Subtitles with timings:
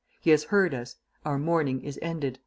[0.19, 2.39] "He has heard us; our mourning is ended!"